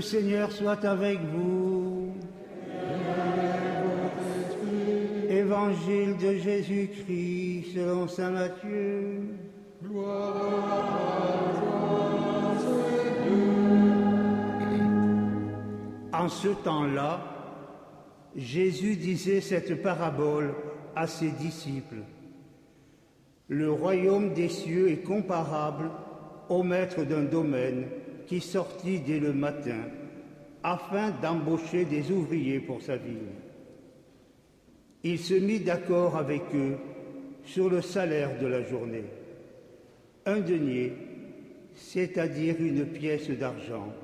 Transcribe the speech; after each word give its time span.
Seigneur 0.00 0.52
soit 0.52 0.84
avec 0.84 1.18
vous. 1.20 2.12
Évangile 5.28 6.16
de 6.16 6.34
Jésus-Christ 6.34 7.74
selon 7.74 8.08
Saint 8.08 8.30
Matthieu. 8.30 9.20
En 16.12 16.28
ce 16.28 16.48
temps-là, 16.48 17.20
Jésus 18.36 18.96
disait 18.96 19.40
cette 19.40 19.82
parabole 19.82 20.54
à 20.96 21.06
ses 21.06 21.30
disciples. 21.30 22.02
Le 23.48 23.70
royaume 23.72 24.34
des 24.34 24.48
cieux 24.48 24.90
est 24.90 25.02
comparable 25.02 25.90
au 26.48 26.62
maître 26.62 27.04
d'un 27.04 27.22
domaine 27.22 27.86
qui 28.28 28.40
sortit 28.40 29.00
dès 29.00 29.18
le 29.18 29.32
matin 29.32 29.80
afin 30.62 31.10
d'embaucher 31.22 31.86
des 31.86 32.12
ouvriers 32.12 32.60
pour 32.60 32.82
sa 32.82 32.96
ville. 32.96 33.32
Il 35.02 35.18
se 35.18 35.34
mit 35.34 35.60
d'accord 35.60 36.16
avec 36.16 36.42
eux 36.54 36.76
sur 37.44 37.70
le 37.70 37.80
salaire 37.80 38.38
de 38.38 38.46
la 38.46 38.62
journée. 38.62 39.04
Un 40.26 40.40
denier, 40.40 40.92
c'est-à-dire 41.74 42.56
une 42.60 42.84
pièce 42.84 43.30
d'argent, 43.30 43.94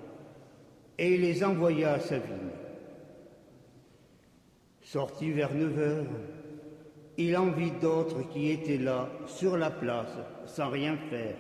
et 0.98 1.14
il 1.16 1.20
les 1.20 1.44
envoya 1.44 1.94
à 1.94 2.00
sa 2.00 2.16
ville. 2.16 2.52
Sorti 4.80 5.32
vers 5.32 5.54
neuf 5.54 5.78
heures, 5.78 6.06
il 7.18 7.36
en 7.36 7.50
vit 7.50 7.72
d'autres 7.72 8.26
qui 8.30 8.50
étaient 8.50 8.78
là, 8.78 9.10
sur 9.26 9.58
la 9.58 9.70
place, 9.70 10.16
sans 10.46 10.70
rien 10.70 10.96
faire. 11.10 11.36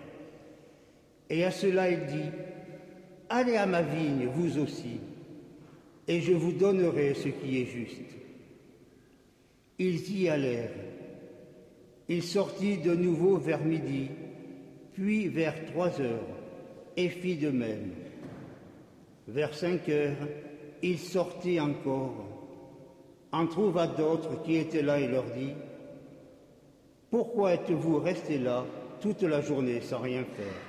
Et 1.30 1.44
à 1.44 1.50
cela 1.50 1.88
il 1.90 2.04
dit, 2.06 2.30
Allez 3.28 3.56
à 3.56 3.66
ma 3.66 3.82
vigne, 3.82 4.28
vous 4.34 4.58
aussi, 4.58 5.00
et 6.06 6.20
je 6.20 6.32
vous 6.32 6.52
donnerai 6.52 7.14
ce 7.14 7.28
qui 7.28 7.62
est 7.62 7.66
juste. 7.66 8.00
Ils 9.78 10.20
y 10.20 10.28
allèrent. 10.28 10.70
Il 12.08 12.22
sortit 12.22 12.76
de 12.76 12.94
nouveau 12.94 13.38
vers 13.38 13.64
midi, 13.64 14.08
puis 14.92 15.28
vers 15.28 15.64
trois 15.66 16.00
heures, 16.00 16.28
et 16.96 17.08
fit 17.08 17.36
de 17.36 17.50
même. 17.50 17.92
Vers 19.26 19.54
cinq 19.54 19.88
heures, 19.88 20.28
il 20.82 20.98
sortit 20.98 21.58
encore, 21.58 22.28
en 23.32 23.46
trouva 23.46 23.86
d'autres 23.86 24.42
qui 24.42 24.56
étaient 24.56 24.82
là 24.82 25.00
et 25.00 25.08
leur 25.08 25.24
dit, 25.24 25.54
Pourquoi 27.10 27.54
êtes-vous 27.54 27.98
restés 27.98 28.38
là 28.38 28.66
toute 29.00 29.22
la 29.22 29.40
journée 29.40 29.80
sans 29.80 30.00
rien 30.00 30.24
faire? 30.24 30.60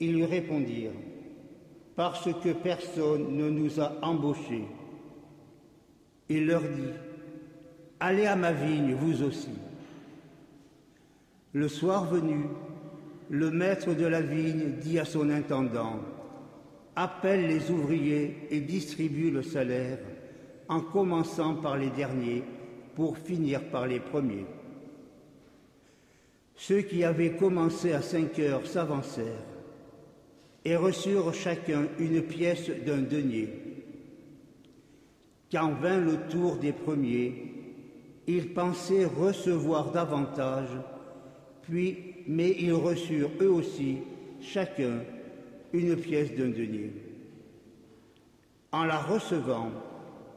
Ils 0.00 0.14
lui 0.14 0.24
répondirent, 0.24 0.90
Parce 2.02 2.30
que 2.42 2.48
personne 2.48 3.36
ne 3.36 3.48
nous 3.48 3.78
a 3.78 3.92
embauchés. 4.02 4.66
Il 6.28 6.46
leur 6.46 6.62
dit, 6.62 6.90
Allez 8.00 8.26
à 8.26 8.34
ma 8.34 8.50
vigne, 8.50 8.94
vous 8.94 9.22
aussi. 9.22 9.52
Le 11.52 11.68
soir 11.68 12.06
venu, 12.06 12.46
le 13.30 13.52
maître 13.52 13.94
de 13.94 14.04
la 14.04 14.20
vigne 14.20 14.72
dit 14.80 14.98
à 14.98 15.04
son 15.04 15.30
intendant, 15.30 16.00
appelle 16.96 17.46
les 17.46 17.70
ouvriers 17.70 18.48
et 18.50 18.60
distribue 18.62 19.30
le 19.30 19.44
salaire, 19.44 19.98
en 20.68 20.80
commençant 20.80 21.54
par 21.54 21.76
les 21.76 21.90
derniers 21.90 22.42
pour 22.96 23.16
finir 23.16 23.62
par 23.70 23.86
les 23.86 24.00
premiers. 24.00 24.46
Ceux 26.56 26.80
qui 26.80 27.04
avaient 27.04 27.36
commencé 27.36 27.92
à 27.92 28.02
cinq 28.02 28.40
heures 28.40 28.66
s'avancèrent 28.66 29.51
et 30.64 30.76
reçurent 30.76 31.34
chacun 31.34 31.86
une 31.98 32.22
pièce 32.22 32.70
d'un 32.86 33.02
denier. 33.02 33.48
Quand 35.50 35.72
vint 35.72 36.00
le 36.00 36.16
tour 36.30 36.56
des 36.56 36.72
premiers, 36.72 37.52
ils 38.26 38.54
pensaient 38.54 39.04
recevoir 39.04 39.90
davantage, 39.90 40.68
puis, 41.62 41.96
mais 42.26 42.56
ils 42.58 42.72
reçurent 42.72 43.30
eux 43.40 43.50
aussi, 43.50 43.98
chacun, 44.40 45.00
une 45.72 45.96
pièce 45.96 46.32
d'un 46.34 46.48
denier. 46.48 46.92
En 48.70 48.84
la 48.84 48.98
recevant, 48.98 49.70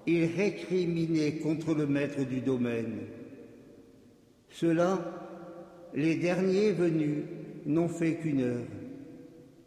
ils 0.07 0.25
récriminaient 0.25 1.38
contre 1.38 1.74
le 1.74 1.88
maître 1.88 2.24
du 2.24 2.42
domaine. 2.42 3.00
Ceux-là, 4.50 5.00
les 5.94 6.16
derniers 6.16 6.72
venus, 6.72 7.24
n'ont 7.66 7.88
fait 7.88 8.16
qu'une 8.16 8.42
heure, 8.42 8.68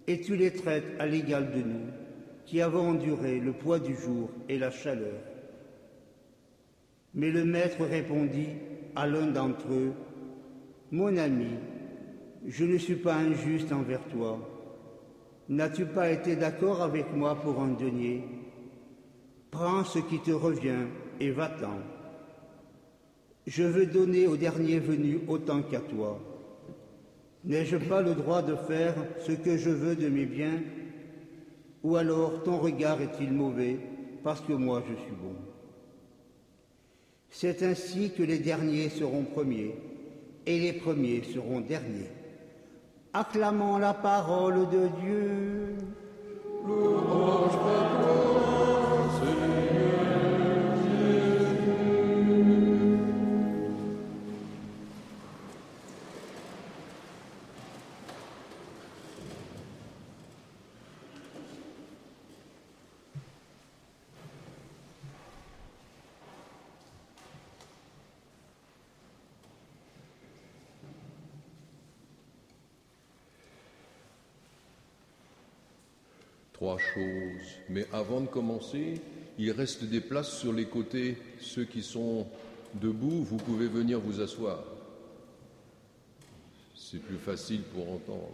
et 0.09 0.21
tu 0.21 0.35
les 0.37 0.51
traites 0.51 0.97
à 0.99 1.07
l'égal 1.07 1.53
de 1.53 1.59
nous, 1.59 1.87
qui 2.47 2.63
avons 2.63 2.89
enduré 2.89 3.39
le 3.39 3.53
poids 3.53 3.79
du 3.79 3.95
jour 3.95 4.31
et 4.49 4.59
la 4.59 4.71
chaleur. 4.71 5.21
Mais 7.15 7.31
le 7.31 7.45
maître 7.45 7.85
répondit 7.85 8.49
à 8.97 9.07
l'un 9.07 9.27
d'entre 9.27 9.71
eux, 9.71 9.93
Mon 10.91 11.19
ami, 11.19 11.51
je 12.47 12.65
ne 12.65 12.79
suis 12.79 12.97
pas 12.97 13.17
injuste 13.17 13.73
envers 13.73 14.03
toi. 14.07 14.39
N'as-tu 15.51 15.85
pas 15.85 16.11
été 16.11 16.35
d'accord 16.35 16.81
avec 16.81 17.15
moi 17.15 17.35
pour 17.35 17.61
un 17.61 17.73
denier? 17.73 18.25
Prends 19.51 19.85
ce 19.85 19.99
qui 19.99 20.19
te 20.21 20.31
revient 20.31 20.87
et 21.21 21.31
va-t'en. 21.31 21.77
Je 23.47 23.65
veux 23.65 23.85
donner 23.85 24.27
au 24.27 24.39
dernier 24.39 24.79
venu 24.79 25.21
autant 25.29 25.61
qu'à 25.61 25.81
toi. 25.81 26.19
N'ai-je 27.48 27.78
pas 27.78 28.03
le 28.03 28.14
droit 28.14 28.42
de 28.42 28.54
faire 28.54 28.94
ce 29.20 29.32
que 29.32 29.56
je 29.56 29.70
veux 29.70 29.97
de 29.97 30.10
mes 30.10 30.26
biens? 30.26 30.60
Ou 31.82 31.97
alors 31.97 32.42
ton 32.42 32.59
regard 32.59 33.00
est-il 33.00 33.32
mauvais 33.32 33.78
parce 34.22 34.42
que 34.42 34.53
moi 34.53 34.82
je 34.86 34.94
suis 34.94 35.12
bon? 35.12 35.34
C'est 37.31 37.62
ainsi 37.62 38.12
que 38.12 38.22
les 38.22 38.39
derniers 38.39 38.91
seront 38.91 39.24
premiers 39.24 39.74
et 40.45 40.59
les 40.59 40.74
premiers 40.74 41.22
seront 41.22 41.60
derniers. 41.60 42.10
Acclamons 43.15 43.78
la 43.78 43.94
parole 43.94 44.68
de 44.68 44.89
Dieu. 45.01 45.77
Trois 76.59 76.78
choses. 76.78 77.55
Mais 77.69 77.87
avant 77.93 78.21
de 78.21 78.27
commencer, 78.27 79.01
il 79.39 79.53
reste 79.53 79.84
des 79.84 80.01
places 80.01 80.37
sur 80.37 80.53
les 80.53 80.65
côtés. 80.65 81.16
Ceux 81.41 81.65
qui 81.65 81.84
sont 81.84 82.27
debout, 82.75 83.22
vous 83.22 83.37
pouvez 83.37 83.69
venir 83.69 84.01
vous 84.01 84.21
asseoir. 84.21 84.65
C'est 86.75 87.01
plus 87.01 87.19
facile 87.19 87.63
pour 87.63 87.89
entendre, 87.93 88.33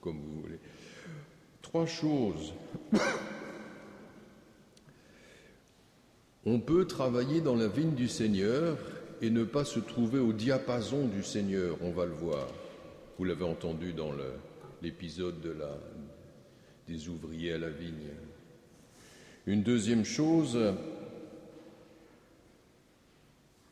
comme 0.00 0.18
vous 0.18 0.42
voulez. 0.42 0.58
Trois 1.62 1.86
choses. 1.86 2.52
On 6.44 6.58
peut 6.58 6.84
travailler 6.88 7.40
dans 7.40 7.54
la 7.54 7.68
vigne 7.68 7.94
du 7.94 8.08
Seigneur 8.08 8.76
et 9.22 9.30
ne 9.30 9.44
pas 9.44 9.64
se 9.64 9.78
trouver 9.78 10.18
au 10.18 10.32
diapason 10.32 11.06
du 11.06 11.22
Seigneur, 11.22 11.76
on 11.80 11.92
va 11.92 12.06
le 12.06 12.12
voir. 12.12 12.48
Vous 13.18 13.24
l'avez 13.24 13.44
entendu 13.44 13.92
dans 13.92 14.10
l'épisode 14.82 15.40
de 15.40 15.52
la, 15.52 15.78
des 16.88 17.08
ouvriers 17.08 17.52
à 17.52 17.58
la 17.58 17.70
vigne. 17.70 18.10
Une 19.46 19.62
deuxième 19.62 20.04
chose, 20.04 20.58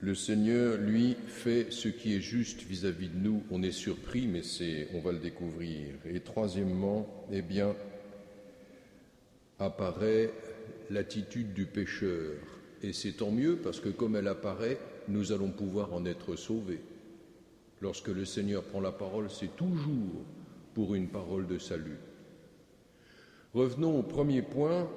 le 0.00 0.14
Seigneur, 0.14 0.78
lui, 0.78 1.16
fait 1.28 1.70
ce 1.70 1.88
qui 1.88 2.14
est 2.14 2.20
juste 2.20 2.62
vis-à-vis 2.62 3.08
de 3.08 3.18
nous. 3.18 3.44
On 3.50 3.62
est 3.62 3.72
surpris, 3.72 4.26
mais 4.26 4.42
c'est, 4.42 4.88
on 4.94 5.00
va 5.00 5.12
le 5.12 5.18
découvrir. 5.18 5.94
Et 6.04 6.20
troisièmement, 6.20 7.26
eh 7.30 7.40
bien, 7.40 7.76
apparaît 9.60 10.30
l'attitude 10.90 11.54
du 11.54 11.66
pécheur. 11.66 12.32
Et 12.82 12.92
c'est 12.92 13.12
tant 13.12 13.30
mieux 13.30 13.56
parce 13.56 13.78
que 13.78 13.88
comme 13.88 14.16
elle 14.16 14.28
apparaît, 14.28 14.78
nous 15.08 15.32
allons 15.32 15.50
pouvoir 15.50 15.94
en 15.94 16.04
être 16.04 16.36
sauvés. 16.36 16.80
Lorsque 17.80 18.08
le 18.08 18.24
Seigneur 18.24 18.64
prend 18.64 18.80
la 18.80 18.92
parole, 18.92 19.30
c'est 19.30 19.56
toujours 19.56 20.24
pour 20.74 20.94
une 20.94 21.08
parole 21.08 21.46
de 21.46 21.58
salut. 21.58 21.98
Revenons 23.54 23.98
au 23.98 24.02
premier 24.02 24.40
point. 24.40 24.88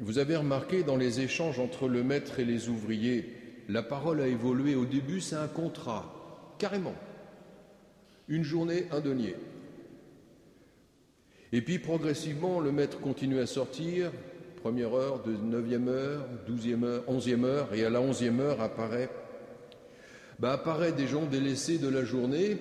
Vous 0.00 0.18
avez 0.18 0.36
remarqué 0.36 0.82
dans 0.82 0.96
les 0.96 1.20
échanges 1.20 1.60
entre 1.60 1.88
le 1.88 2.02
maître 2.02 2.40
et 2.40 2.44
les 2.44 2.68
ouvriers, 2.68 3.32
la 3.68 3.82
parole 3.82 4.20
a 4.20 4.26
évolué. 4.26 4.74
Au 4.74 4.84
début, 4.84 5.20
c'est 5.20 5.36
un 5.36 5.46
contrat, 5.46 6.54
carrément. 6.58 6.94
Une 8.28 8.42
journée, 8.42 8.86
un 8.90 9.00
denier. 9.00 9.36
Et 11.52 11.62
puis 11.62 11.78
progressivement, 11.78 12.60
le 12.60 12.72
maître 12.72 13.00
continue 13.00 13.38
à 13.38 13.46
sortir, 13.46 14.12
première 14.60 14.94
heure, 14.94 15.22
de 15.22 15.32
neuvième 15.32 15.88
heure, 15.88 16.26
douzième 16.46 16.84
heure, 16.84 17.04
onzième 17.06 17.44
heure, 17.44 17.72
et 17.72 17.84
à 17.84 17.90
la 17.90 18.00
onzième 18.00 18.40
heure 18.40 18.60
apparaît, 18.60 19.08
bah, 20.38 20.52
apparaît 20.52 20.92
des 20.92 21.06
gens 21.06 21.24
délaissés 21.24 21.78
de 21.78 21.88
la 21.88 22.04
journée, 22.04 22.58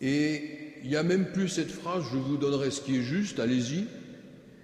et 0.00 0.51
il 0.82 0.90
n'y 0.90 0.96
a 0.96 1.02
même 1.02 1.26
plus 1.32 1.48
cette 1.48 1.70
phrase 1.70 2.04
je 2.12 2.18
vous 2.18 2.36
donnerai 2.36 2.70
ce 2.70 2.80
qui 2.80 2.96
est 2.96 3.02
juste, 3.02 3.38
allez-y. 3.38 3.86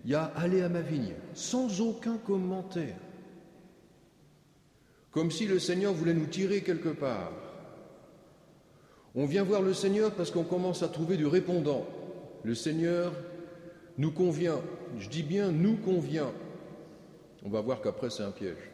Il 0.05 0.11
y 0.11 0.15
a 0.15 0.25
allez 0.37 0.63
à 0.63 0.69
ma 0.69 0.81
vigne, 0.81 1.15
sans 1.35 1.81
aucun 1.81 2.17
commentaire. 2.17 2.97
Comme 5.11 5.31
si 5.31 5.47
le 5.47 5.59
Seigneur 5.59 5.93
voulait 5.93 6.15
nous 6.15 6.27
tirer 6.27 6.63
quelque 6.63 6.89
part. 6.89 7.33
On 9.15 9.27
vient 9.27 9.43
voir 9.43 9.63
le 9.63 9.75
Seigneur 9.75 10.13
parce 10.13 10.31
qu'on 10.31 10.45
commence 10.45 10.83
à 10.83 10.89
trouver 10.89 11.17
du 11.17 11.27
répondant. 11.27 11.87
Le 12.45 12.55
Seigneur 12.55 13.13
nous 13.97 14.13
convient. 14.13 14.61
Je 14.99 15.09
dis 15.09 15.23
bien 15.23 15.51
nous 15.51 15.77
convient. 15.77 16.33
On 17.45 17.49
va 17.49 17.61
voir 17.61 17.81
qu'après 17.81 18.11
c'est 18.11 18.23
un 18.23 18.31
piège. 18.31 18.71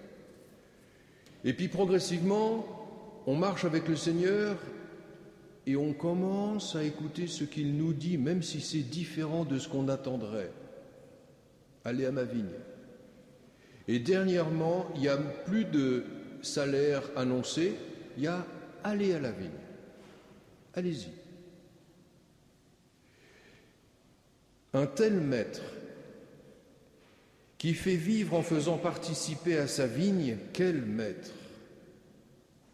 Et 1.44 1.52
puis 1.52 1.68
progressivement, 1.68 2.66
on 3.26 3.36
marche 3.36 3.64
avec 3.64 3.88
le 3.88 3.96
Seigneur 3.96 4.56
et 5.66 5.76
on 5.76 5.92
commence 5.94 6.76
à 6.76 6.84
écouter 6.84 7.26
ce 7.26 7.44
qu'il 7.44 7.76
nous 7.76 7.92
dit, 7.92 8.18
même 8.18 8.42
si 8.42 8.60
c'est 8.60 8.78
différent 8.78 9.44
de 9.44 9.58
ce 9.58 9.68
qu'on 9.68 9.88
attendrait. 9.88 10.50
Allez 11.84 12.04
à 12.06 12.12
ma 12.12 12.24
vigne. 12.24 12.44
Et 13.88 13.98
dernièrement, 13.98 14.86
il 14.94 15.02
n'y 15.02 15.08
a 15.08 15.16
plus 15.16 15.64
de 15.64 16.04
salaire 16.42 17.02
annoncé, 17.16 17.74
il 18.16 18.24
y 18.24 18.26
a 18.26 18.46
allez 18.82 19.14
à 19.14 19.20
la 19.20 19.32
vigne. 19.32 19.50
Allez-y. 20.74 21.08
Un 24.74 24.86
tel 24.86 25.14
maître 25.14 25.62
qui 27.56 27.74
fait 27.74 27.96
vivre 27.96 28.34
en 28.34 28.42
faisant 28.42 28.76
participer 28.76 29.56
à 29.56 29.66
sa 29.66 29.86
vigne, 29.86 30.36
quel 30.52 30.82
maître? 30.82 31.30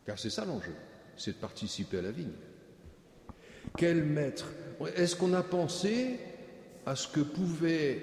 Car 0.07 0.19
c'est 0.19 0.31
ça 0.31 0.45
l'enjeu, 0.45 0.75
c'est 1.17 1.33
de 1.33 1.37
participer 1.37 1.99
à 1.99 2.03
la 2.03 2.11
vigne. 2.11 2.33
Quel 3.77 4.05
maître? 4.05 4.47
Est-ce 4.97 5.17
qu'on 5.17 5.35
a 5.35 5.43
pensé 5.43 6.19
à 6.87 6.97
ce 6.97 7.09
que 7.09 7.21
pouvaient 7.21 8.03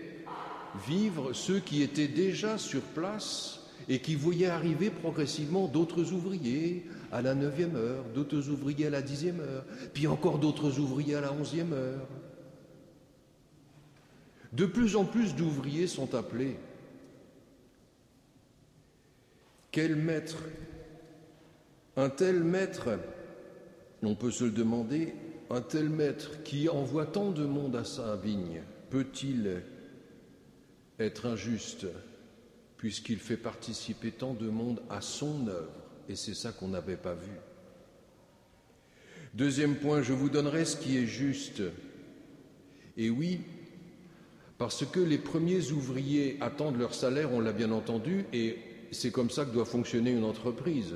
vivre 0.87 1.33
ceux 1.33 1.59
qui 1.59 1.81
étaient 1.81 2.07
déjà 2.07 2.57
sur 2.57 2.81
place 2.81 3.61
et 3.89 3.99
qui 3.99 4.15
voyaient 4.15 4.47
arriver 4.47 4.89
progressivement 4.89 5.67
d'autres 5.67 6.11
ouvriers 6.11 6.85
à 7.11 7.21
la 7.21 7.35
neuvième 7.35 7.75
heure, 7.75 8.03
d'autres 8.13 8.49
ouvriers 8.49 8.87
à 8.87 8.91
la 8.91 9.01
dixième 9.01 9.39
heure, 9.39 9.65
puis 9.93 10.07
encore 10.07 10.39
d'autres 10.39 10.79
ouvriers 10.79 11.15
à 11.15 11.21
la 11.21 11.31
onzième 11.31 11.73
heure? 11.73 12.07
De 14.53 14.65
plus 14.65 14.95
en 14.95 15.05
plus 15.05 15.35
d'ouvriers 15.35 15.87
sont 15.87 16.15
appelés. 16.15 16.57
Quel 19.71 19.95
maître? 19.95 20.37
Un 21.95 22.09
tel 22.09 22.43
maître, 22.43 22.99
on 24.03 24.15
peut 24.15 24.31
se 24.31 24.43
le 24.43 24.51
demander, 24.51 25.13
un 25.49 25.61
tel 25.61 25.89
maître 25.89 26.43
qui 26.43 26.69
envoie 26.69 27.05
tant 27.05 27.31
de 27.31 27.45
monde 27.45 27.75
à 27.75 27.83
sa 27.83 28.15
vigne, 28.15 28.61
peut-il 28.89 29.61
être 30.99 31.25
injuste 31.25 31.87
puisqu'il 32.77 33.17
fait 33.17 33.37
participer 33.37 34.11
tant 34.11 34.33
de 34.33 34.49
monde 34.49 34.81
à 34.89 35.01
son 35.01 35.47
œuvre? 35.47 35.71
Et 36.09 36.15
c'est 36.15 36.35
ça 36.35 36.51
qu'on 36.51 36.69
n'avait 36.69 36.97
pas 36.97 37.15
vu. 37.15 37.31
Deuxième 39.33 39.75
point, 39.75 40.01
je 40.01 40.13
vous 40.13 40.29
donnerai 40.29 40.65
ce 40.65 40.77
qui 40.77 40.97
est 40.97 41.05
juste. 41.05 41.61
Et 42.95 43.09
oui, 43.09 43.41
parce 44.57 44.85
que 44.85 44.99
les 44.99 45.17
premiers 45.17 45.71
ouvriers 45.71 46.37
attendent 46.41 46.79
leur 46.79 46.93
salaire, 46.93 47.33
on 47.33 47.39
l'a 47.39 47.51
bien 47.51 47.71
entendu, 47.71 48.25
et 48.33 48.57
c'est 48.91 49.11
comme 49.11 49.29
ça 49.29 49.45
que 49.45 49.51
doit 49.51 49.65
fonctionner 49.65 50.11
une 50.11 50.23
entreprise. 50.23 50.95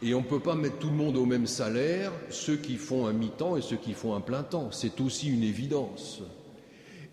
Et 0.00 0.14
on 0.14 0.20
ne 0.20 0.26
peut 0.26 0.40
pas 0.40 0.54
mettre 0.54 0.78
tout 0.78 0.90
le 0.90 0.96
monde 0.96 1.16
au 1.16 1.26
même 1.26 1.46
salaire, 1.46 2.12
ceux 2.30 2.56
qui 2.56 2.76
font 2.76 3.06
un 3.06 3.12
mi-temps 3.12 3.56
et 3.56 3.62
ceux 3.62 3.76
qui 3.76 3.94
font 3.94 4.14
un 4.14 4.20
plein 4.20 4.44
temps. 4.44 4.70
C'est 4.70 5.00
aussi 5.00 5.28
une 5.28 5.42
évidence. 5.42 6.22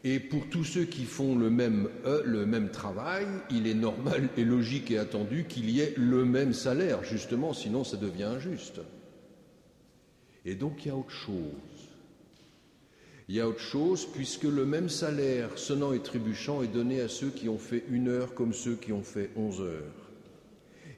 Et 0.04 0.20
pour 0.20 0.48
tous 0.50 0.64
ceux 0.64 0.84
qui 0.86 1.04
font 1.04 1.36
le 1.36 1.50
même, 1.50 1.90
euh, 2.06 2.22
le 2.26 2.46
même 2.46 2.70
travail, 2.70 3.26
il 3.50 3.66
est 3.66 3.74
normal 3.74 4.30
et 4.38 4.44
logique 4.44 4.92
et 4.92 5.00
attendu 5.00 5.46
qu'il 5.50 5.72
y 5.72 5.82
ait 5.82 5.96
le 5.98 6.26
même 6.26 6.54
salaire, 6.54 7.04
justement, 7.04 7.54
sinon 7.54 7.84
ça 7.84 7.98
devient 7.98 8.25
injuste. 8.25 8.82
Et 10.46 10.54
donc 10.54 10.86
il 10.86 10.89
y 10.89 10.92
a 10.92 10.96
autre 10.96 11.10
chose. 11.10 11.42
Il 13.27 13.34
y 13.34 13.42
a 13.42 13.48
autre 13.48 13.60
chose 13.60 14.06
puisque 14.06 14.44
le 14.44 14.68
même 14.68 14.89
salaire 14.89 15.58
sonnant 15.58 15.92
et 15.92 16.00
trébuchant 16.04 16.62
est 16.62 16.68
donné 16.68 17.01
à 17.01 17.08
ceux 17.08 17.30
qui 17.30 17.50
ont 17.50 17.58
fait 17.58 17.84
une 17.89 18.08
heure 18.08 18.36
comme 18.36 18.54
ceux 18.54 18.75
qui 18.75 18.94
ont 18.94 19.01
fait 19.01 19.32
onze 19.36 19.62
heures. 19.62 20.04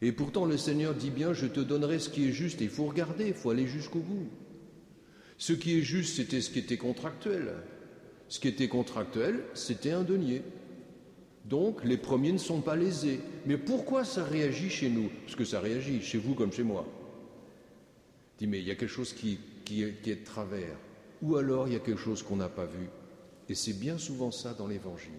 Et 0.01 0.11
pourtant, 0.11 0.45
le 0.45 0.57
Seigneur 0.57 0.93
dit 0.93 1.09
bien, 1.09 1.33
je 1.33 1.47
te 1.47 1.59
donnerai 1.59 1.99
ce 1.99 2.09
qui 2.09 2.27
est 2.27 2.31
juste. 2.31 2.61
Et 2.61 2.65
il 2.65 2.69
faut 2.69 2.85
regarder, 2.85 3.27
il 3.27 3.33
faut 3.33 3.49
aller 3.49 3.67
jusqu'au 3.67 3.99
bout. 3.99 4.27
Ce 5.37 5.53
qui 5.53 5.77
est 5.77 5.81
juste, 5.81 6.15
c'était 6.15 6.41
ce 6.41 6.49
qui 6.49 6.59
était 6.59 6.77
contractuel. 6.77 7.53
Ce 8.27 8.39
qui 8.39 8.47
était 8.47 8.67
contractuel, 8.67 9.43
c'était 9.53 9.91
un 9.91 10.03
denier. 10.03 10.41
Donc, 11.45 11.83
les 11.83 11.97
premiers 11.97 12.33
ne 12.33 12.37
sont 12.37 12.61
pas 12.61 12.75
lésés. 12.75 13.21
Mais 13.45 13.57
pourquoi 13.57 14.03
ça 14.03 14.23
réagit 14.23 14.69
chez 14.69 14.89
nous? 14.89 15.09
Parce 15.25 15.35
que 15.35 15.45
ça 15.45 15.59
réagit 15.59 16.01
chez 16.01 16.17
vous 16.17 16.35
comme 16.35 16.51
chez 16.51 16.63
moi. 16.63 16.85
Dis, 18.37 18.47
mais 18.47 18.59
il 18.59 18.67
y 18.67 18.71
a 18.71 18.75
quelque 18.75 18.89
chose 18.89 19.13
qui, 19.13 19.39
qui 19.63 19.83
est 19.83 20.05
de 20.05 20.25
travers. 20.25 20.75
Ou 21.21 21.37
alors 21.37 21.67
il 21.67 21.73
y 21.73 21.77
a 21.77 21.79
quelque 21.79 21.99
chose 21.99 22.21
qu'on 22.21 22.35
n'a 22.35 22.49
pas 22.49 22.65
vu. 22.65 22.87
Et 23.49 23.55
c'est 23.55 23.73
bien 23.73 23.97
souvent 23.97 24.31
ça 24.31 24.53
dans 24.53 24.67
l'Évangile. 24.67 25.11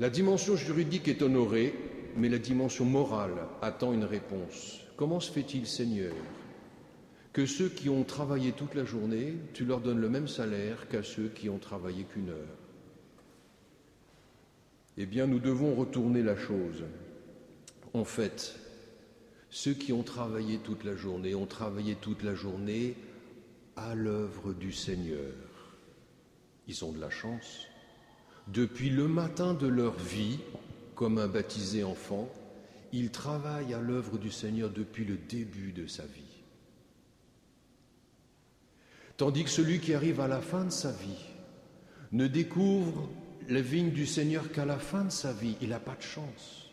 La 0.00 0.10
dimension 0.10 0.56
juridique 0.56 1.08
est 1.08 1.22
honorée, 1.22 1.74
mais 2.18 2.28
la 2.28 2.38
dimension 2.38 2.84
morale 2.84 3.46
attend 3.62 3.92
une 3.92 4.04
réponse. 4.04 4.80
Comment 4.96 5.20
se 5.20 5.30
fait-il, 5.30 5.66
Seigneur, 5.66 6.12
que 7.32 7.46
ceux 7.46 7.68
qui 7.68 7.88
ont 7.88 8.02
travaillé 8.02 8.52
toute 8.52 8.74
la 8.74 8.84
journée, 8.84 9.34
tu 9.54 9.64
leur 9.64 9.80
donnes 9.80 10.00
le 10.00 10.08
même 10.08 10.26
salaire 10.26 10.88
qu'à 10.88 11.04
ceux 11.04 11.28
qui 11.28 11.48
ont 11.48 11.58
travaillé 11.58 12.04
qu'une 12.04 12.30
heure? 12.30 12.56
Eh 14.96 15.06
bien, 15.06 15.28
nous 15.28 15.38
devons 15.38 15.76
retourner 15.76 16.24
la 16.24 16.36
chose. 16.36 16.82
En 17.94 18.04
fait, 18.04 18.58
ceux 19.50 19.74
qui 19.74 19.92
ont 19.92 20.02
travaillé 20.02 20.58
toute 20.58 20.82
la 20.82 20.96
journée 20.96 21.36
ont 21.36 21.46
travaillé 21.46 21.94
toute 21.94 22.24
la 22.24 22.34
journée 22.34 22.96
à 23.76 23.94
l'œuvre 23.94 24.52
du 24.52 24.72
Seigneur. 24.72 25.32
Ils 26.66 26.84
ont 26.84 26.90
de 26.90 27.00
la 27.00 27.10
chance. 27.10 27.68
Depuis 28.48 28.90
le 28.90 29.06
matin 29.06 29.54
de 29.54 29.68
leur 29.68 29.94
vie, 29.94 30.40
comme 30.98 31.18
un 31.18 31.28
baptisé 31.28 31.84
enfant, 31.84 32.28
il 32.92 33.10
travaille 33.10 33.72
à 33.72 33.78
l'œuvre 33.78 34.18
du 34.18 34.32
Seigneur 34.32 34.68
depuis 34.68 35.04
le 35.04 35.16
début 35.16 35.70
de 35.70 35.86
sa 35.86 36.02
vie. 36.02 36.42
Tandis 39.16 39.44
que 39.44 39.50
celui 39.50 39.78
qui 39.78 39.94
arrive 39.94 40.18
à 40.18 40.26
la 40.26 40.40
fin 40.40 40.64
de 40.64 40.70
sa 40.70 40.90
vie 40.90 41.24
ne 42.10 42.26
découvre 42.26 43.08
les 43.48 43.62
vignes 43.62 43.92
du 43.92 44.06
Seigneur 44.06 44.50
qu'à 44.50 44.64
la 44.64 44.80
fin 44.80 45.04
de 45.04 45.12
sa 45.12 45.32
vie, 45.32 45.54
il 45.62 45.68
n'a 45.68 45.78
pas 45.78 45.94
de 45.94 46.02
chance. 46.02 46.66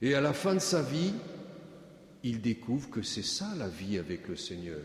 Et 0.00 0.14
à 0.14 0.22
la 0.22 0.32
fin 0.32 0.54
de 0.54 0.60
sa 0.60 0.80
vie, 0.80 1.12
il 2.22 2.40
découvre 2.40 2.88
que 2.88 3.02
c'est 3.02 3.22
ça 3.22 3.54
la 3.58 3.68
vie 3.68 3.98
avec 3.98 4.28
le 4.28 4.36
Seigneur. 4.36 4.80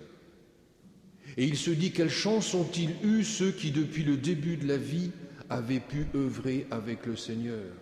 Et 1.38 1.46
il 1.46 1.56
se 1.56 1.72
dit 1.72 1.94
quelle 1.94 2.10
chance 2.10 2.54
ont-ils 2.54 2.94
eu 3.02 3.24
ceux 3.24 3.54
qui 3.54 3.72
depuis 3.72 4.04
le 4.04 4.18
début 4.18 4.58
de 4.58 4.68
la 4.68 4.78
vie 4.78 5.12
avait 5.52 5.82
pu 5.82 6.08
œuvrer 6.16 6.66
avec 6.72 7.06
le 7.06 7.16
Seigneur. 7.16 7.74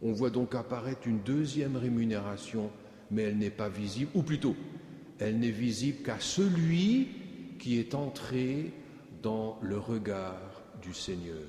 On 0.00 0.12
voit 0.12 0.30
donc 0.30 0.54
apparaître 0.54 1.06
une 1.06 1.20
deuxième 1.20 1.76
rémunération, 1.76 2.70
mais 3.10 3.22
elle 3.24 3.38
n'est 3.38 3.50
pas 3.50 3.68
visible, 3.68 4.10
ou 4.14 4.22
plutôt, 4.22 4.54
elle 5.18 5.38
n'est 5.38 5.50
visible 5.50 6.02
qu'à 6.02 6.20
celui 6.20 7.08
qui 7.58 7.78
est 7.78 7.94
entré 7.94 8.72
dans 9.22 9.58
le 9.60 9.78
regard 9.78 10.62
du 10.80 10.94
Seigneur. 10.94 11.44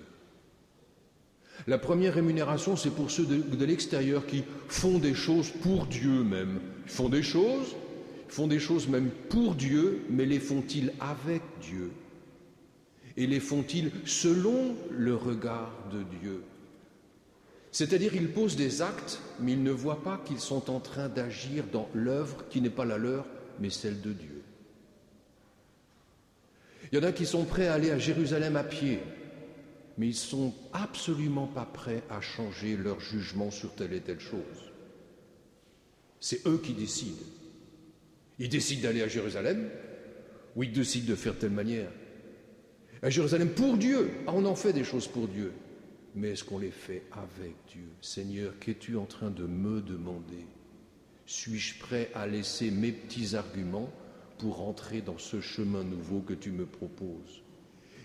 La 1.68 1.78
première 1.78 2.16
rémunération, 2.16 2.76
c'est 2.76 2.90
pour 2.90 3.12
ceux 3.12 3.26
de, 3.26 3.38
de 3.38 3.66
l'extérieur 3.66 4.26
qui 4.26 4.44
font 4.68 4.98
des 4.98 5.14
choses 5.14 5.52
pour 5.62 5.86
Dieu 5.86 6.24
même. 6.24 6.60
Ils 6.86 6.92
font 6.92 7.10
des 7.10 7.24
choses, 7.24 7.76
font 8.28 8.48
des 8.48 8.60
choses 8.60 8.88
même 8.88 9.12
pour 9.30 9.54
Dieu, 9.54 10.02
mais 10.10 10.26
les 10.26 10.40
font-ils 10.40 10.92
avec 11.00 11.44
Dieu? 11.62 11.92
Et 13.18 13.28
les 13.28 13.40
font-ils 13.40 13.92
selon 14.06 14.76
le 14.90 15.16
regard 15.16 15.72
de 15.92 16.04
Dieu? 16.20 16.44
C'est-à-dire 17.72 18.16
ils 18.16 18.32
posent 18.32 18.58
des 18.58 18.82
actes, 18.82 19.22
mais 19.40 19.54
ils 19.54 19.64
ne 19.64 19.72
voient 19.72 20.04
pas 20.04 20.22
qu'ils 20.26 20.40
sont 20.40 20.70
en 20.70 20.80
train 20.80 21.08
d'agir 21.08 21.64
dans 21.72 21.90
l'œuvre 21.94 22.46
qui 22.50 22.62
n'est 22.62 22.70
pas 22.70 22.86
la 22.86 22.98
leur, 22.98 23.26
mais 23.60 23.70
celle 23.70 24.02
de 24.02 24.12
Dieu. 24.12 24.42
Il 26.92 27.00
y 27.00 27.02
en 27.02 27.08
a 27.08 27.14
qui 27.14 27.26
sont 27.26 27.46
prêts 27.46 27.68
à 27.68 27.76
aller 27.76 27.92
à 27.92 27.98
Jérusalem 27.98 28.58
à 28.58 28.66
pied, 28.66 29.00
mais 29.98 30.08
ils 30.08 30.10
ne 30.10 30.16
sont 30.16 30.54
absolument 30.74 31.48
pas 31.48 31.66
prêts 31.66 32.04
à 32.10 32.20
changer 32.20 32.76
leur 32.76 33.00
jugement 33.00 33.52
sur 33.52 33.74
telle 33.76 33.94
et 33.94 34.02
telle 34.02 34.20
chose. 34.20 34.72
C'est 36.20 36.46
eux 36.48 36.60
qui 36.62 36.74
décident. 36.74 37.24
Ils 38.40 38.50
décident 38.50 38.84
d'aller 38.84 39.02
à 39.02 39.08
Jérusalem, 39.08 39.70
ou 40.56 40.64
il 40.64 40.74
décide 40.74 41.06
de 41.06 41.16
faire 41.16 41.38
telle 41.38 41.52
manière. 41.52 41.92
À 43.04 43.10
Jérusalem, 43.10 43.50
pour 43.50 43.78
Dieu, 43.78 44.12
ah, 44.28 44.32
on 44.36 44.46
en 44.46 44.56
fait 44.56 44.74
des 44.74 44.84
choses 44.84 45.08
pour 45.08 45.28
Dieu. 45.28 45.52
Mais 46.14 46.32
est-ce 46.32 46.44
qu'on 46.44 46.60
les 46.60 46.72
fait 46.72 47.04
avec 47.12 47.56
Dieu? 47.72 47.88
Seigneur, 48.02 48.54
qu'es-tu 48.60 48.96
en 48.96 49.06
train 49.06 49.32
de 49.32 49.48
me 49.48 49.82
demander? 49.82 50.46
Suis-je 51.26 51.80
prêt 51.80 52.12
à 52.14 52.28
laisser 52.28 52.70
mes 52.70 52.92
petits 52.92 53.36
arguments 53.36 53.92
pour 54.38 54.68
entrer 54.68 55.02
dans 55.02 55.18
ce 55.18 55.42
chemin 55.42 55.84
nouveau 55.84 56.20
que 56.20 56.34
tu 56.34 56.52
me 56.52 56.66
proposes? 56.66 57.42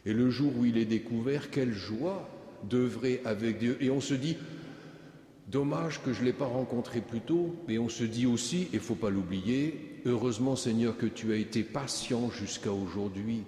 Et 0.07 0.15
le 0.15 0.31
jour 0.31 0.53
où 0.57 0.65
il 0.65 0.79
est 0.79 0.85
découvert, 0.87 1.51
quelle 1.51 1.73
joie 1.73 2.31
d'œuvrer 2.65 3.21
avec 3.25 3.59
Dieu. 3.59 3.77
Et 3.81 3.91
on 3.91 4.01
se 4.01 4.15
dit, 4.15 4.37
dommage 5.49 6.03
que 6.03 6.13
je 6.13 6.21
ne 6.21 6.27
l'ai 6.27 6.33
pas 6.33 6.47
rencontré 6.47 7.01
plus 7.01 7.21
tôt, 7.21 7.55
mais 7.69 7.79
on 7.79 7.89
se 7.89 8.05
dit 8.05 8.27
aussi, 8.27 8.63
et 8.63 8.69
il 8.75 8.77
ne 8.77 8.81
faut 8.81 8.95
pas 8.95 9.11
l'oublier, 9.11 10.01
heureusement 10.07 10.57
Seigneur 10.57 10.97
que 10.97 11.07
tu 11.07 11.33
as 11.33 11.37
été 11.37 11.63
patient 11.63 12.31
jusqu'à 12.31 12.73
aujourd'hui. 12.73 13.43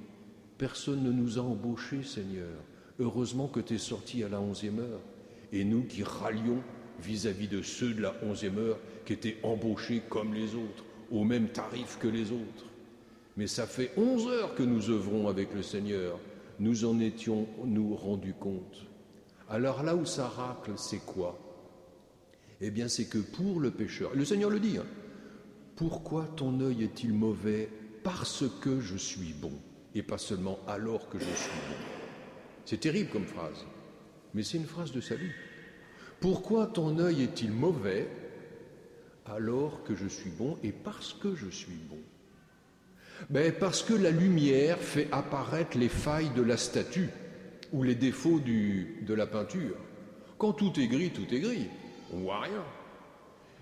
Personne 0.59 1.05
ne 1.05 1.13
nous 1.13 1.39
a 1.39 1.43
embauchés, 1.43 2.03
Seigneur. 2.03 2.61
Heureusement 2.99 3.47
que 3.47 3.61
tu 3.61 3.75
es 3.75 3.79
sorti 3.79 4.25
à 4.25 4.29
la 4.29 4.41
onzième 4.41 4.81
heure. 4.81 5.01
Et 5.53 5.65
nous 5.65 5.85
qui 5.85 6.03
rallions 6.03 6.63
vis-à-vis 7.01 7.47
de 7.47 7.63
ceux 7.63 7.95
de 7.95 8.03
la 8.03 8.15
onzième 8.25 8.59
heure 8.59 8.79
qui 9.07 9.13
étaient 9.13 9.39
embauchés 9.45 10.03
comme 10.09 10.35
les 10.35 10.57
autres, 10.57 10.85
au 11.13 11.23
même 11.23 11.49
tarif 11.49 11.99
que 12.01 12.09
les 12.09 12.33
autres. 12.33 12.67
Mais 13.37 13.47
ça 13.47 13.69
fait 13.69 13.93
onze 13.97 14.27
heures 14.27 14.57
que 14.57 14.65
nous 14.65 14.91
œuvrons 14.91 15.29
avec 15.29 15.55
le 15.55 15.63
Seigneur. 15.63 16.19
Nous 16.59 16.85
en 16.85 16.99
étions 16.99 17.47
nous 17.65 17.95
rendus 17.95 18.35
compte. 18.35 18.87
Alors 19.49 19.85
là 19.85 19.95
où 19.95 20.05
ça 20.05 20.27
racle, 20.27 20.73
c'est 20.77 21.05
quoi? 21.07 21.39
Eh 22.61 22.73
bien, 22.73 22.89
c'est 22.89 23.07
que 23.07 23.19
pour 23.19 23.61
le 23.61 23.71
pécheur, 23.71 24.11
le 24.13 24.25
Seigneur 24.25 24.51
le 24.51 24.59
dit, 24.59 24.79
hein, 24.79 24.87
pourquoi 25.77 26.25
ton 26.25 26.61
œil 26.61 26.83
est-il 26.83 27.13
mauvais? 27.15 27.71
Parce 28.03 28.45
que 28.61 28.81
je 28.81 28.97
suis 28.97 29.33
bon, 29.33 29.53
et 29.99 30.03
pas 30.03 30.19
seulement 30.19 30.61
alors 30.69 31.09
que 31.09 31.19
je 31.19 31.25
suis 31.25 31.51
bon. 31.69 31.77
C'est 32.65 32.79
terrible 32.79 33.11
comme 33.11 33.27
phrase, 33.27 33.67
mais 34.33 34.43
c'est 34.45 34.59
une 34.59 34.67
phrase 34.67 34.93
de 34.93 35.01
salut. 35.01 35.35
Pourquoi 36.21 36.67
ton 36.67 36.99
œil 36.99 37.23
est-il 37.23 37.51
mauvais 37.51 38.09
alors 39.27 39.83
que 39.83 39.95
je 39.95 40.07
suis 40.07 40.31
bon 40.31 40.57
et 40.63 40.73
parce 40.73 41.13
que 41.13 41.35
je 41.35 41.49
suis 41.49 41.81
bon? 41.91 41.99
Ben 43.31 43.53
Parce 43.53 43.83
que 43.83 43.95
la 43.95 44.11
lumière 44.11 44.79
fait 44.79 45.09
apparaître 45.11 45.77
les 45.77 45.89
failles 45.89 46.31
de 46.31 46.43
la 46.43 46.57
statue 46.57 47.11
ou 47.73 47.83
les 47.83 47.97
défauts 47.97 48.39
de 48.39 49.15
la 49.15 49.27
peinture. 49.27 49.77
Quand 50.39 50.53
tout 50.53 50.79
est 50.79 50.87
gris, 50.87 51.11
tout 51.11 51.35
est 51.35 51.41
gris. 51.41 51.67
On 52.13 52.19
voit 52.21 52.41
rien. 52.41 52.65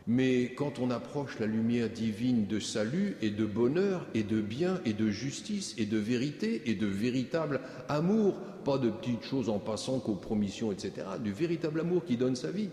Mais 0.06 0.52
quand 0.54 0.78
on 0.78 0.90
approche 0.90 1.38
la 1.40 1.46
lumière 1.46 1.90
divine 1.90 2.46
de 2.46 2.60
salut 2.60 3.16
et 3.22 3.30
de 3.30 3.44
bonheur 3.44 4.06
et 4.14 4.22
de 4.22 4.40
bien 4.40 4.80
et 4.84 4.92
de 4.92 5.10
justice 5.10 5.74
et 5.78 5.86
de 5.86 5.98
vérité 5.98 6.62
et 6.66 6.74
de 6.74 6.86
véritable 6.86 7.60
amour, 7.88 8.34
pas 8.64 8.78
de 8.78 8.90
petites 8.90 9.24
choses 9.24 9.48
en 9.48 9.58
passant, 9.58 9.98
compromission, 9.98 10.70
etc., 10.70 10.92
du 11.22 11.32
véritable 11.32 11.80
amour 11.80 12.04
qui 12.04 12.16
donne 12.16 12.36
sa 12.36 12.52
vie. 12.52 12.68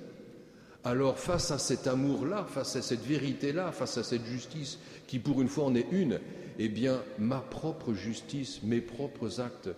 Alors 0.84 1.18
face 1.18 1.50
à 1.50 1.58
cet 1.58 1.88
amour-là, 1.88 2.46
face 2.48 2.76
à 2.76 2.82
cette 2.82 3.06
vérité-là, 3.06 3.72
face 3.72 3.98
à 3.98 4.04
cette 4.04 4.26
justice 4.26 4.78
qui 5.08 5.18
pour 5.18 5.42
une 5.42 5.48
fois 5.48 5.66
en 5.66 5.76
est 5.76 5.88
une, 5.92 6.20
eh 6.60 6.70
bien 6.70 7.02
ma 7.18 7.40
propre 7.40 7.94
justice, 7.94 8.62
mes 8.64 8.82
propres 8.82 9.40
actes 9.40 9.70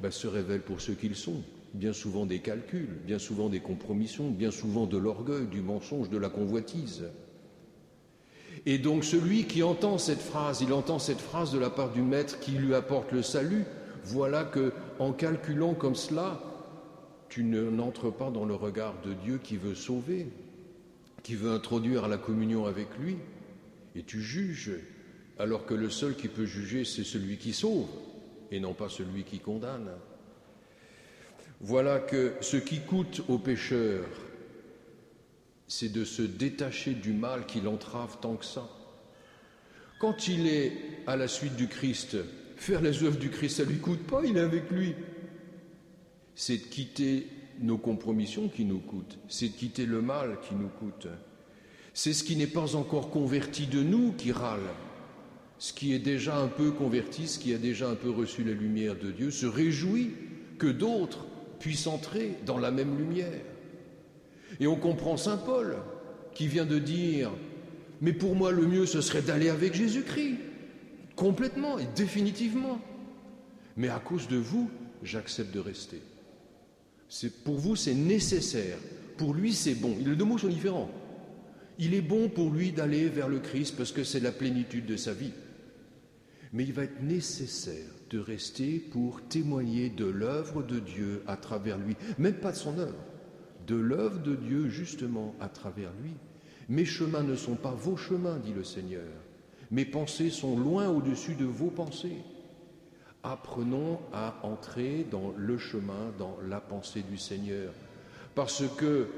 ben, 0.00 0.10
se 0.10 0.28
révèlent 0.28 0.62
pour 0.62 0.80
ce 0.80 0.92
qu'ils 0.92 1.16
sont. 1.16 1.42
Bien 1.72 1.92
souvent 1.92 2.26
des 2.26 2.40
calculs, 2.40 2.98
bien 3.06 3.18
souvent 3.18 3.48
des 3.48 3.60
compromissions, 3.60 4.28
bien 4.30 4.50
souvent 4.50 4.86
de 4.86 4.98
l'orgueil, 4.98 5.46
du 5.46 5.60
mensonge, 5.60 6.10
de 6.10 6.18
la 6.18 6.28
convoitise. 6.28 7.04
Et 8.66 8.78
donc 8.78 9.04
celui 9.04 9.44
qui 9.44 9.62
entend 9.62 9.96
cette 9.96 10.20
phrase, 10.20 10.60
il 10.60 10.72
entend 10.72 10.98
cette 10.98 11.20
phrase 11.20 11.52
de 11.52 11.58
la 11.58 11.70
part 11.70 11.92
du 11.92 12.02
maître 12.02 12.40
qui 12.40 12.52
lui 12.52 12.74
apporte 12.74 13.12
le 13.12 13.22
salut. 13.22 13.64
Voilà 14.04 14.44
que, 14.44 14.72
en 14.98 15.12
calculant 15.12 15.74
comme 15.74 15.94
cela, 15.94 16.40
tu 17.28 17.44
n'entres 17.44 18.12
pas 18.12 18.30
dans 18.30 18.44
le 18.44 18.54
regard 18.54 18.94
de 19.02 19.14
Dieu 19.14 19.38
qui 19.42 19.56
veut 19.56 19.76
sauver, 19.76 20.26
qui 21.22 21.36
veut 21.36 21.52
introduire 21.52 22.08
la 22.08 22.18
communion 22.18 22.66
avec 22.66 22.88
lui, 22.98 23.16
et 23.94 24.02
tu 24.02 24.20
juges, 24.20 24.72
alors 25.38 25.64
que 25.64 25.74
le 25.74 25.88
seul 25.88 26.16
qui 26.16 26.28
peut 26.28 26.46
juger, 26.46 26.84
c'est 26.84 27.04
celui 27.04 27.38
qui 27.38 27.52
sauve 27.52 27.86
et 28.50 28.58
non 28.58 28.74
pas 28.74 28.88
celui 28.88 29.22
qui 29.22 29.38
condamne. 29.38 29.90
Voilà 31.60 31.98
que 31.98 32.34
ce 32.40 32.56
qui 32.56 32.80
coûte 32.80 33.22
au 33.28 33.38
pécheur, 33.38 34.06
c'est 35.68 35.92
de 35.92 36.04
se 36.04 36.22
détacher 36.22 36.94
du 36.94 37.12
mal 37.12 37.46
qui 37.46 37.60
l'entrave 37.60 38.18
tant 38.20 38.36
que 38.36 38.44
ça. 38.44 38.68
Quand 40.00 40.28
il 40.28 40.46
est 40.46 40.72
à 41.06 41.16
la 41.16 41.28
suite 41.28 41.56
du 41.56 41.68
Christ, 41.68 42.16
faire 42.56 42.80
les 42.80 43.02
œuvres 43.02 43.18
du 43.18 43.30
Christ, 43.30 43.58
ça 43.58 43.64
ne 43.64 43.68
lui 43.68 43.78
coûte 43.78 44.06
pas, 44.06 44.22
il 44.24 44.36
est 44.36 44.40
avec 44.40 44.70
lui. 44.70 44.94
C'est 46.34 46.56
de 46.56 46.66
quitter 46.66 47.26
nos 47.60 47.76
compromissions 47.76 48.48
qui 48.48 48.64
nous 48.64 48.78
coûtent, 48.78 49.18
c'est 49.28 49.48
de 49.48 49.56
quitter 49.56 49.84
le 49.84 50.00
mal 50.00 50.38
qui 50.48 50.54
nous 50.54 50.68
coûte. 50.68 51.08
C'est 51.92 52.14
ce 52.14 52.24
qui 52.24 52.36
n'est 52.36 52.46
pas 52.46 52.76
encore 52.76 53.10
converti 53.10 53.66
de 53.66 53.82
nous 53.82 54.12
qui 54.12 54.32
râle 54.32 54.60
ce 55.60 55.74
qui 55.74 55.92
est 55.92 55.98
déjà 55.98 56.38
un 56.38 56.48
peu 56.48 56.70
converti, 56.70 57.28
ce 57.28 57.38
qui 57.38 57.52
a 57.52 57.58
déjà 57.58 57.90
un 57.90 57.94
peu 57.94 58.08
reçu 58.08 58.42
la 58.42 58.52
lumière 58.52 58.96
de 58.96 59.10
Dieu, 59.10 59.30
se 59.30 59.44
réjouit 59.44 60.12
que 60.58 60.66
d'autres 60.66 61.26
puissent 61.60 61.86
entrer 61.86 62.34
dans 62.44 62.58
la 62.58 62.72
même 62.72 62.98
lumière. 62.98 63.44
Et 64.58 64.66
on 64.66 64.74
comprend 64.74 65.16
Saint 65.16 65.36
Paul 65.36 65.76
qui 66.34 66.48
vient 66.48 66.66
de 66.66 66.78
dire, 66.78 67.30
mais 68.00 68.12
pour 68.12 68.34
moi 68.34 68.50
le 68.50 68.66
mieux 68.66 68.86
ce 68.86 69.00
serait 69.00 69.22
d'aller 69.22 69.48
avec 69.48 69.74
Jésus-Christ, 69.74 70.38
complètement 71.14 71.78
et 71.78 71.86
définitivement. 71.94 72.80
Mais 73.76 73.88
à 73.88 74.00
cause 74.00 74.26
de 74.26 74.36
vous, 74.36 74.68
j'accepte 75.04 75.54
de 75.54 75.60
rester. 75.60 76.00
pour 77.44 77.56
vous, 77.56 77.76
c'est 77.76 77.94
nécessaire. 77.94 78.78
Pour 79.16 79.34
lui, 79.34 79.52
c'est 79.52 79.74
bon. 79.74 79.96
Les 80.04 80.16
deux 80.16 80.24
mots 80.24 80.38
sont 80.38 80.48
différents. 80.48 80.90
Il 81.78 81.94
est 81.94 82.00
bon 82.00 82.28
pour 82.28 82.50
lui 82.50 82.72
d'aller 82.72 83.08
vers 83.08 83.28
le 83.28 83.38
Christ 83.38 83.76
parce 83.76 83.92
que 83.92 84.04
c'est 84.04 84.20
la 84.20 84.32
plénitude 84.32 84.86
de 84.86 84.96
sa 84.96 85.12
vie 85.12 85.32
mais 86.52 86.64
il 86.64 86.72
va 86.72 86.84
être 86.84 87.02
nécessaire 87.02 87.88
de 88.10 88.18
rester 88.18 88.78
pour 88.78 89.22
témoigner 89.22 89.88
de 89.88 90.06
l'œuvre 90.06 90.62
de 90.62 90.80
Dieu 90.80 91.22
à 91.26 91.36
travers 91.36 91.78
lui, 91.78 91.96
même 92.18 92.34
pas 92.34 92.52
de 92.52 92.56
son 92.56 92.78
œuvre, 92.78 92.98
de 93.66 93.76
l'œuvre 93.76 94.20
de 94.20 94.34
Dieu 94.34 94.68
justement 94.68 95.34
à 95.40 95.48
travers 95.48 95.92
lui. 96.02 96.12
Mes 96.68 96.84
chemins 96.84 97.22
ne 97.22 97.36
sont 97.36 97.56
pas 97.56 97.72
vos 97.72 97.96
chemins, 97.96 98.38
dit 98.38 98.52
le 98.52 98.64
Seigneur. 98.64 99.06
Mes 99.70 99.84
pensées 99.84 100.30
sont 100.30 100.58
loin 100.58 100.88
au-dessus 100.88 101.34
de 101.34 101.44
vos 101.44 101.70
pensées. 101.70 102.18
Apprenons 103.22 104.00
à 104.12 104.40
entrer 104.42 105.06
dans 105.10 105.32
le 105.36 105.58
chemin, 105.58 106.12
dans 106.18 106.36
la 106.48 106.60
pensée 106.60 107.02
du 107.02 107.18
Seigneur. 107.18 107.72
Parce 108.34 108.64
que 108.76 109.08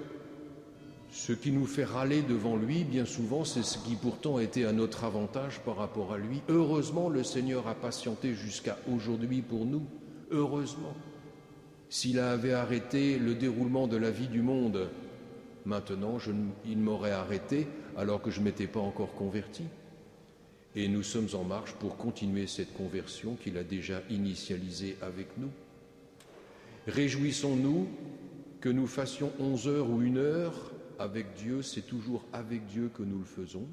ce 1.12 1.34
qui 1.34 1.52
nous 1.52 1.66
fait 1.66 1.84
râler 1.84 2.22
devant 2.22 2.56
lui, 2.56 2.84
bien 2.84 3.04
souvent, 3.04 3.44
c'est 3.44 3.62
ce 3.62 3.76
qui 3.76 3.96
pourtant 3.96 4.38
été 4.38 4.64
à 4.64 4.72
notre 4.72 5.04
avantage 5.04 5.60
par 5.60 5.76
rapport 5.76 6.14
à 6.14 6.18
lui. 6.18 6.40
Heureusement, 6.48 7.10
le 7.10 7.22
Seigneur 7.22 7.68
a 7.68 7.74
patienté 7.74 8.32
jusqu'à 8.32 8.78
aujourd'hui 8.90 9.42
pour 9.42 9.66
nous. 9.66 9.82
Heureusement. 10.30 10.96
S'il 11.90 12.18
avait 12.18 12.54
arrêté 12.54 13.18
le 13.18 13.34
déroulement 13.34 13.86
de 13.86 13.98
la 13.98 14.10
vie 14.10 14.28
du 14.28 14.40
monde, 14.40 14.88
maintenant, 15.66 16.16
il 16.64 16.78
m'aurait 16.78 17.10
arrêté 17.10 17.68
alors 17.98 18.22
que 18.22 18.30
je 18.30 18.40
ne 18.40 18.46
m'étais 18.46 18.66
pas 18.66 18.80
encore 18.80 19.12
converti. 19.12 19.64
Et 20.74 20.88
nous 20.88 21.02
sommes 21.02 21.28
en 21.34 21.44
marche 21.44 21.74
pour 21.74 21.98
continuer 21.98 22.46
cette 22.46 22.72
conversion 22.72 23.36
qu'il 23.36 23.58
a 23.58 23.64
déjà 23.64 24.00
initialisée 24.08 24.96
avec 25.02 25.26
nous. 25.36 25.50
Réjouissons-nous 26.86 27.86
que 28.62 28.70
nous 28.70 28.86
fassions 28.86 29.30
onze 29.38 29.68
heures 29.68 29.90
ou 29.90 30.00
une 30.00 30.16
heure 30.16 30.71
avec 31.02 31.34
Dieu, 31.34 31.62
c'est 31.62 31.82
toujours 31.82 32.24
avec 32.32 32.64
Dieu 32.66 32.88
que 32.94 33.02
nous 33.02 33.18
le 33.18 33.24
faisons. 33.24 33.68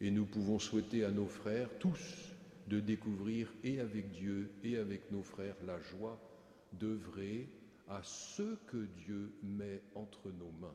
Et 0.00 0.10
nous 0.10 0.24
pouvons 0.24 0.58
souhaiter 0.58 1.04
à 1.04 1.10
nos 1.10 1.26
frères, 1.26 1.68
tous, 1.78 2.32
de 2.66 2.80
découvrir 2.80 3.52
et 3.62 3.78
avec 3.78 4.10
Dieu 4.10 4.50
et 4.62 4.78
avec 4.78 5.10
nos 5.12 5.22
frères 5.22 5.56
la 5.66 5.78
joie 5.80 6.18
d'œuvrer 6.72 7.48
à 7.88 8.00
ce 8.02 8.56
que 8.66 8.86
Dieu 9.04 9.32
met 9.42 9.82
entre 9.94 10.30
nos 10.30 10.50
mains. 10.60 10.74